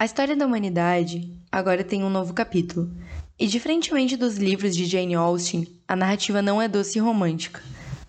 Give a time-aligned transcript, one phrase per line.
[0.00, 2.90] A história da humanidade agora tem um novo capítulo.
[3.38, 7.62] E diferentemente dos livros de Jane Austen, a narrativa não é doce e romântica.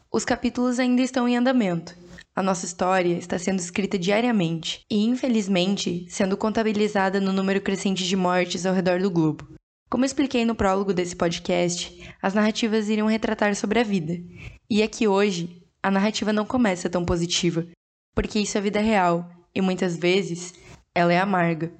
[0.09, 1.93] Os capítulos ainda estão em andamento.
[2.33, 8.15] A nossa história está sendo escrita diariamente e, infelizmente, sendo contabilizada no número crescente de
[8.15, 9.49] mortes ao redor do globo.
[9.89, 14.17] Como expliquei no prólogo desse podcast, as narrativas iriam retratar sobre a vida.
[14.69, 17.67] E aqui hoje, a narrativa não começa tão positiva,
[18.15, 20.53] porque isso é vida real e muitas vezes
[20.93, 21.71] ela é amarga.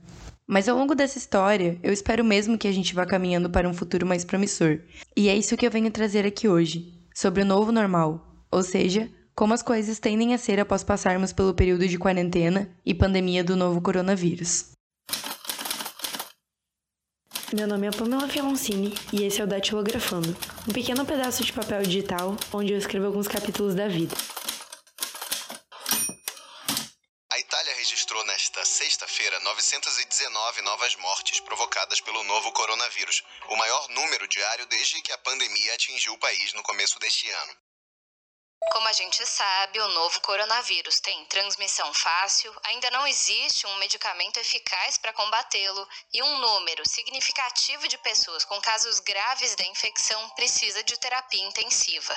[0.51, 3.73] Mas ao longo dessa história, eu espero mesmo que a gente vá caminhando para um
[3.73, 4.79] futuro mais promissor.
[5.15, 9.09] E é isso que eu venho trazer aqui hoje, sobre o novo normal, ou seja,
[9.33, 13.55] como as coisas tendem a ser após passarmos pelo período de quarentena e pandemia do
[13.55, 14.71] novo coronavírus.
[17.55, 20.35] Meu nome é Pamela Fialoncini e esse é o Datilografando,
[20.67, 24.15] um pequeno pedaço de papel digital onde eu escrevo alguns capítulos da vida.
[29.21, 35.17] Sexta-feira 919 novas mortes provocadas pelo novo coronavírus, o maior número diário desde que a
[35.19, 37.57] pandemia atingiu o país no começo deste ano.
[38.71, 44.37] Como a gente sabe, o novo coronavírus tem transmissão fácil, ainda não existe um medicamento
[44.37, 50.83] eficaz para combatê-lo e um número significativo de pessoas com casos graves da infecção precisa
[50.83, 52.13] de terapia intensiva.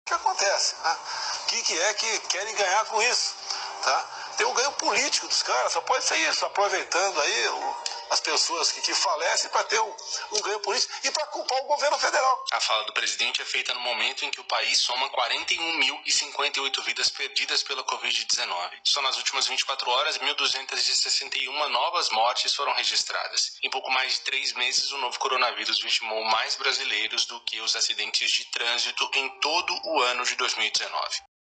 [0.00, 0.76] O que acontece?
[0.76, 0.98] Né?
[1.42, 3.34] O que é que querem ganhar com isso?
[3.82, 4.15] Tá?
[4.36, 7.76] Tem o ganho político dos caras, só pode ser isso, aproveitando aí o,
[8.10, 9.96] as pessoas que, que falecem para ter um,
[10.32, 12.44] um, ganho político e para culpar o governo federal.
[12.52, 17.08] A fala do presidente é feita no momento em que o país soma 41.058 vidas
[17.08, 18.70] perdidas pela Covid-19.
[18.84, 23.56] Só nas últimas 24 horas, 1.261 novas mortes foram registradas.
[23.62, 27.74] Em pouco mais de três meses, o novo coronavírus vitimou mais brasileiros do que os
[27.74, 31.35] acidentes de trânsito em todo o ano de 2019.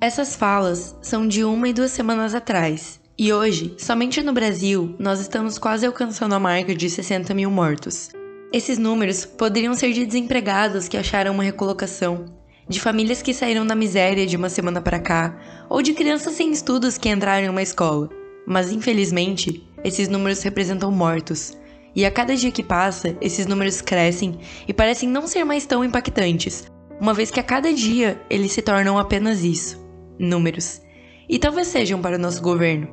[0.00, 5.18] Essas falas são de uma e duas semanas atrás, e hoje, somente no Brasil, nós
[5.18, 8.10] estamos quase alcançando a marca de 60 mil mortos.
[8.52, 12.26] Esses números poderiam ser de desempregados que acharam uma recolocação,
[12.68, 15.36] de famílias que saíram da miséria de uma semana para cá,
[15.68, 18.08] ou de crianças sem estudos que entraram em uma escola.
[18.46, 21.58] Mas infelizmente, esses números representam mortos.
[21.92, 24.38] E a cada dia que passa, esses números crescem
[24.68, 26.70] e parecem não ser mais tão impactantes,
[27.00, 29.77] uma vez que a cada dia eles se tornam apenas isso
[30.18, 30.82] números.
[31.28, 32.88] E talvez sejam para o nosso governo.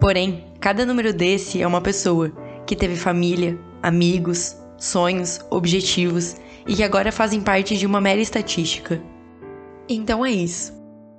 [0.00, 2.32] Porém, cada número desse é uma pessoa
[2.66, 6.36] que teve família, amigos, sonhos, objetivos
[6.66, 9.02] e que agora fazem parte de uma mera estatística.
[9.88, 10.72] Então é isso.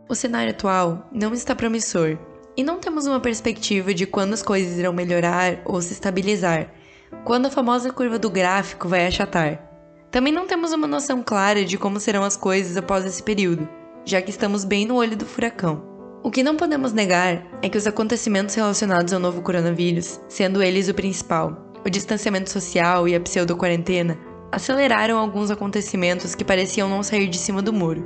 [0.09, 2.17] O cenário atual não está promissor
[2.57, 6.73] e não temos uma perspectiva de quando as coisas irão melhorar ou se estabilizar,
[7.23, 9.69] quando a famosa curva do gráfico vai achatar.
[10.09, 13.67] Também não temos uma noção clara de como serão as coisas após esse período
[14.05, 15.83] já que estamos bem no olho do furacão.
[16.23, 20.87] O que não podemos negar é que os acontecimentos relacionados ao novo coronavírus, sendo eles
[20.87, 24.17] o principal, o distanciamento social e a pseudo-quarentena,
[24.51, 28.05] aceleraram alguns acontecimentos que pareciam não sair de cima do muro.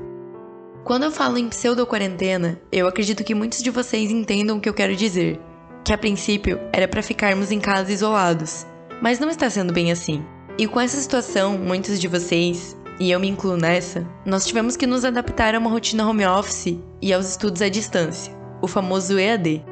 [0.85, 4.73] Quando eu falo em pseudo-quarentena, eu acredito que muitos de vocês entendam o que eu
[4.73, 5.41] quero dizer,
[5.83, 8.65] que a princípio era para ficarmos em casa isolados,
[9.01, 10.23] mas não está sendo bem assim.
[10.57, 14.87] E com essa situação, muitos de vocês, e eu me incluo nessa, nós tivemos que
[14.87, 19.63] nos adaptar a uma rotina home office e aos estudos à distância, o famoso EAD.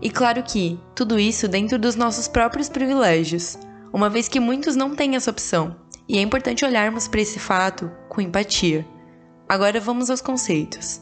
[0.00, 3.58] E claro que, tudo isso dentro dos nossos próprios privilégios,
[3.92, 5.76] uma vez que muitos não têm essa opção,
[6.08, 8.86] e é importante olharmos para esse fato com empatia.
[9.48, 11.00] Agora vamos aos conceitos.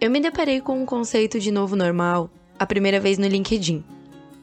[0.00, 3.84] Eu me deparei com um conceito de novo normal a primeira vez no LinkedIn.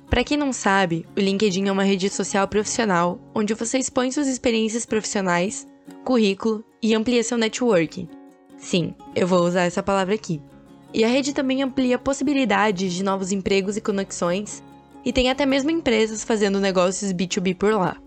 [0.09, 4.27] Para quem não sabe, o LinkedIn é uma rede social profissional onde você expõe suas
[4.27, 5.67] experiências profissionais,
[6.03, 8.07] currículo e amplia seu networking.
[8.57, 10.41] Sim, eu vou usar essa palavra aqui.
[10.93, 14.63] E a rede também amplia possibilidades de novos empregos e conexões,
[15.03, 17.97] e tem até mesmo empresas fazendo negócios B2B por lá.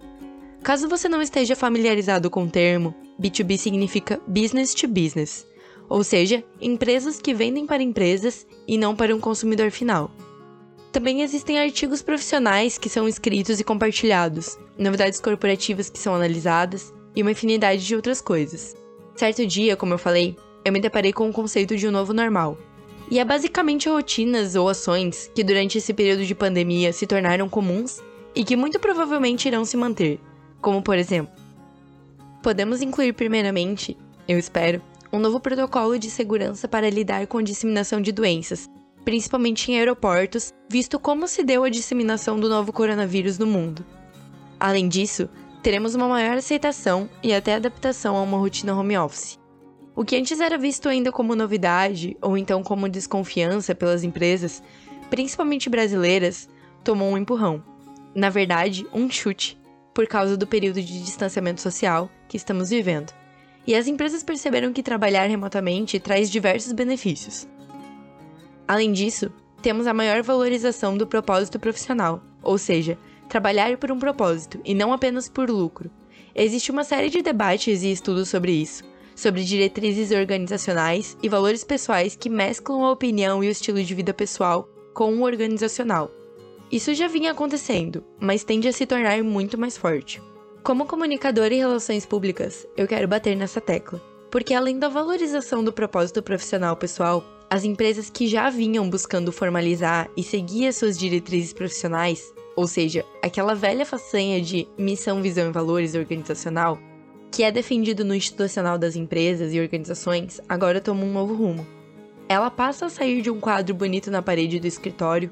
[0.63, 5.47] Caso você não esteja familiarizado com o termo, B2B significa business to business,
[5.89, 10.11] ou seja, empresas que vendem para empresas e não para um consumidor final.
[10.93, 17.21] Também existem artigos profissionais que são escritos e compartilhados, novidades corporativas que são analisadas e
[17.21, 18.75] uma infinidade de outras coisas.
[19.15, 22.57] Certo dia, como eu falei, eu me deparei com o conceito de um novo normal.
[23.11, 28.01] E é basicamente rotinas ou ações que durante esse período de pandemia se tornaram comuns
[28.35, 30.21] e que muito provavelmente irão se manter,
[30.61, 31.33] como por exemplo,
[32.43, 33.97] podemos incluir primeiramente,
[34.27, 34.81] eu espero,
[35.13, 38.69] um novo protocolo de segurança para lidar com a disseminação de doenças,
[39.09, 43.83] principalmente em aeroportos, visto como se deu a disseminação do novo coronavírus no mundo.
[44.61, 45.31] Além disso,
[45.63, 49.39] teremos uma maior aceitação e até adaptação a uma rotina home office.
[49.97, 54.63] O que antes era visto ainda como novidade ou então como desconfiança pelas empresas,
[55.09, 56.47] principalmente brasileiras,
[56.85, 57.65] tomou um empurrão.
[58.15, 59.59] Na verdade, um chute,
[59.95, 63.11] por causa do período de distanciamento social que estamos vivendo.
[63.67, 67.49] E as empresas perceberam que trabalhar remotamente traz diversos benefícios.
[68.69, 69.33] Além disso,
[69.63, 74.93] temos a maior valorização do propósito profissional, ou seja, trabalhar por um propósito e não
[74.93, 75.91] apenas por lucro.
[76.35, 78.85] Existe uma série de debates e estudos sobre isso,
[79.17, 84.13] sobre diretrizes organizacionais e valores pessoais que mesclam a opinião e o estilo de vida
[84.13, 86.11] pessoal com o organizacional.
[86.71, 90.23] Isso já vinha acontecendo, mas tende a se tornar muito mais forte.
[90.63, 95.73] Como comunicadora em relações públicas, eu quero bater nessa tecla, porque além da valorização do
[95.73, 101.53] propósito profissional pessoal, as empresas que já vinham buscando formalizar e seguir as suas diretrizes
[101.53, 106.79] profissionais, ou seja, aquela velha façanha de missão, visão e valores organizacional,
[107.31, 111.67] que é defendido no institucional das empresas e organizações, agora toma um novo rumo.
[112.29, 115.31] Ela passa a sair de um quadro bonito na parede do escritório,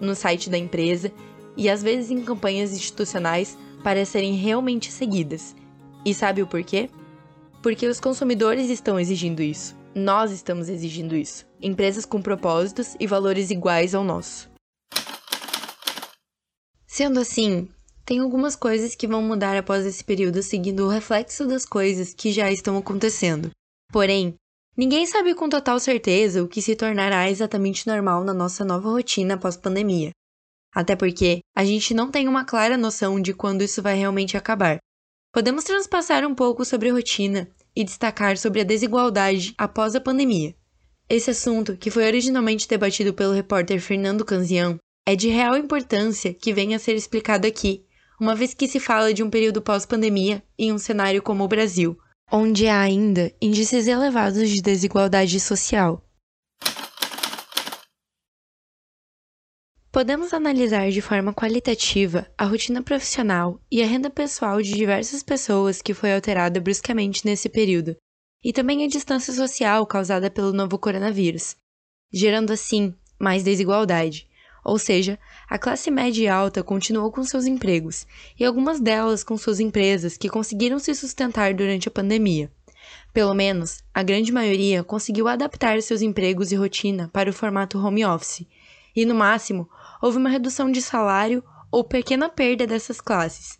[0.00, 1.12] no site da empresa
[1.56, 5.54] e às vezes em campanhas institucionais para serem realmente seguidas.
[6.04, 6.88] E sabe o porquê?
[7.62, 9.77] Porque os consumidores estão exigindo isso.
[9.98, 11.44] Nós estamos exigindo isso.
[11.60, 14.48] Empresas com propósitos e valores iguais ao nosso.
[16.86, 17.68] Sendo assim,
[18.04, 22.30] tem algumas coisas que vão mudar após esse período seguindo o reflexo das coisas que
[22.30, 23.50] já estão acontecendo.
[23.92, 24.36] Porém,
[24.76, 29.36] ninguém sabe com total certeza o que se tornará exatamente normal na nossa nova rotina
[29.36, 30.12] pós-pandemia.
[30.72, 34.78] Até porque a gente não tem uma clara noção de quando isso vai realmente acabar.
[35.32, 40.52] Podemos transpassar um pouco sobre rotina e destacar sobre a desigualdade após a pandemia.
[41.08, 46.52] Esse assunto, que foi originalmente debatido pelo repórter Fernando Canzian, é de real importância que
[46.52, 47.84] venha a ser explicado aqui
[48.20, 51.96] uma vez que se fala de um período pós-pandemia em um cenário como o Brasil,
[52.32, 56.04] onde há ainda índices elevados de desigualdade social.
[59.90, 65.80] Podemos analisar de forma qualitativa a rotina profissional e a renda pessoal de diversas pessoas
[65.80, 67.96] que foi alterada bruscamente nesse período,
[68.44, 71.56] e também a distância social causada pelo novo coronavírus,
[72.12, 74.28] gerando assim mais desigualdade.
[74.62, 75.18] Ou seja,
[75.48, 78.06] a classe média e alta continuou com seus empregos,
[78.38, 82.52] e algumas delas com suas empresas que conseguiram se sustentar durante a pandemia.
[83.14, 88.04] Pelo menos, a grande maioria conseguiu adaptar seus empregos e rotina para o formato home
[88.04, 88.46] office,
[89.02, 89.68] e no máximo,
[90.02, 93.58] houve uma redução de salário ou pequena perda dessas classes.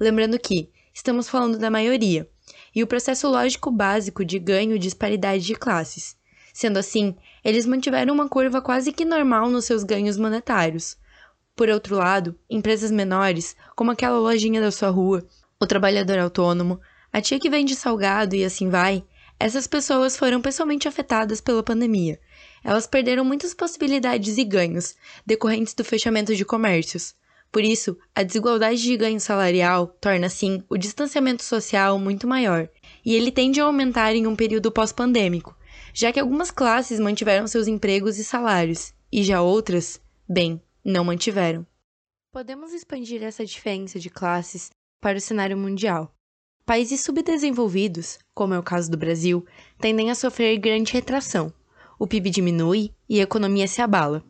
[0.00, 2.28] Lembrando que estamos falando da maioria,
[2.74, 6.16] e o processo lógico básico de ganho disparidade de classes.
[6.52, 7.14] Sendo assim,
[7.44, 10.96] eles mantiveram uma curva quase que normal nos seus ganhos monetários.
[11.54, 15.24] Por outro lado, empresas menores, como aquela lojinha da sua rua,
[15.60, 16.80] o trabalhador autônomo,
[17.12, 19.04] a tia que vende salgado e assim vai,
[19.38, 22.18] essas pessoas foram pessoalmente afetadas pela pandemia.
[22.62, 27.14] Elas perderam muitas possibilidades e ganhos decorrentes do fechamento de comércios.
[27.50, 32.68] Por isso, a desigualdade de ganho salarial torna, assim, o distanciamento social muito maior,
[33.04, 35.56] e ele tende a aumentar em um período pós-pandêmico,
[35.92, 41.66] já que algumas classes mantiveram seus empregos e salários, e já outras, bem, não mantiveram.
[42.32, 44.70] Podemos expandir essa diferença de classes
[45.00, 46.14] para o cenário mundial.
[46.64, 49.44] Países subdesenvolvidos, como é o caso do Brasil,
[49.80, 51.52] tendem a sofrer grande retração.
[52.00, 54.24] O PIB diminui e a economia se abala.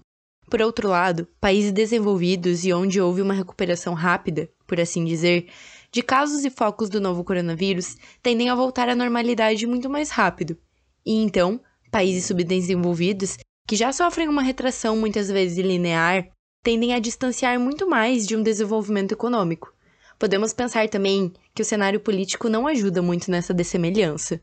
[0.51, 5.49] Por outro lado, países desenvolvidos e onde houve uma recuperação rápida, por assim dizer,
[5.93, 10.59] de casos e focos do novo coronavírus tendem a voltar à normalidade muito mais rápido
[11.05, 16.29] e então, países subdesenvolvidos, que já sofrem uma retração muitas vezes linear,
[16.63, 19.73] tendem a distanciar muito mais de um desenvolvimento econômico.
[20.19, 24.41] Podemos pensar também que o cenário político não ajuda muito nessa dessemelhança.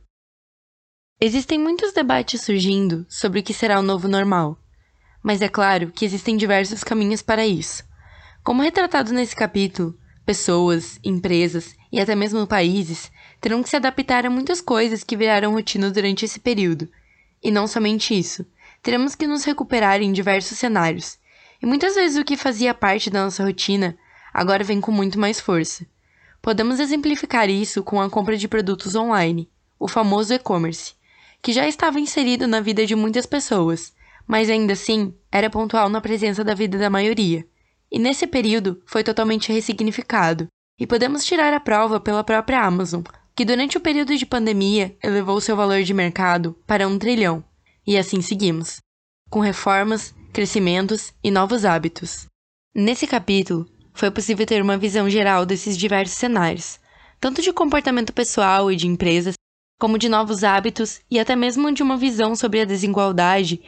[1.19, 4.55] Existem muitos debates surgindo sobre o que será o novo normal,
[5.23, 7.83] mas é claro que existem diversos caminhos para isso.
[8.43, 14.29] Como retratado nesse capítulo, pessoas, empresas e até mesmo países terão que se adaptar a
[14.29, 16.87] muitas coisas que viraram rotina durante esse período.
[17.41, 18.45] E não somente isso,
[18.83, 21.17] teremos que nos recuperar em diversos cenários.
[21.59, 23.97] E muitas vezes o que fazia parte da nossa rotina
[24.31, 25.83] agora vem com muito mais força.
[26.43, 30.93] Podemos exemplificar isso com a compra de produtos online, o famoso e-commerce,
[31.47, 33.93] que já estava inserido na vida de muitas pessoas,
[34.27, 37.47] mas ainda assim era pontual na presença da vida da maioria.
[37.89, 43.01] E nesse período foi totalmente ressignificado, e podemos tirar a prova pela própria Amazon,
[43.33, 47.41] que durante o período de pandemia elevou seu valor de mercado para um trilhão.
[47.87, 48.81] E assim seguimos,
[49.29, 52.27] com reformas, crescimentos e novos hábitos.
[52.75, 56.77] Nesse capítulo, foi possível ter uma visão geral desses diversos cenários,
[57.21, 59.37] tanto de comportamento pessoal e de empresas,
[59.79, 63.61] como de novos hábitos e até mesmo de uma visão sobre a desigualdade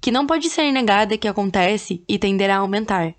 [0.00, 3.14] que não pode ser negada que acontece e tenderá a aumentar.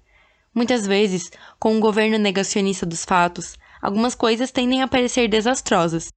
[0.54, 6.10] Muitas vezes, com um governo negacionista dos fatos, algumas coisas tendem a parecer desastrosas,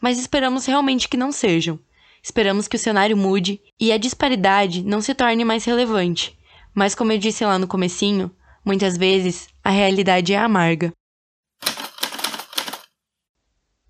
[0.00, 1.78] mas esperamos realmente que não sejam.
[2.22, 6.38] Esperamos que o cenário mude e a disparidade não se torne mais relevante.
[6.74, 8.30] Mas como eu disse lá no comecinho,
[8.62, 10.92] muitas vezes a realidade é amarga.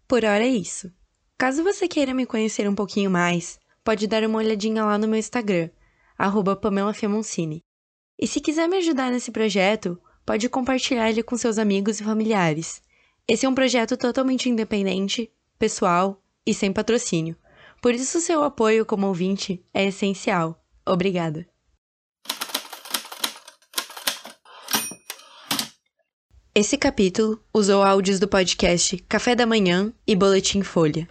[0.06, 0.92] Por hora é isso.
[1.40, 5.18] Caso você queira me conhecer um pouquinho mais, pode dar uma olhadinha lá no meu
[5.18, 5.70] Instagram,
[6.18, 7.64] arroba Pamela Fiamoncini.
[8.20, 12.82] E se quiser me ajudar nesse projeto, pode compartilhar ele com seus amigos e familiares.
[13.26, 17.34] Esse é um projeto totalmente independente, pessoal e sem patrocínio.
[17.80, 20.62] Por isso, seu apoio como ouvinte é essencial.
[20.86, 21.48] Obrigada.
[26.54, 31.08] Esse capítulo usou áudios do podcast Café da Manhã e Boletim Folha.